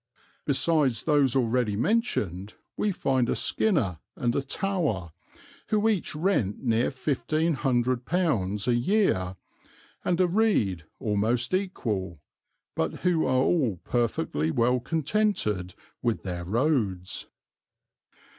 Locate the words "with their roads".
16.01-17.27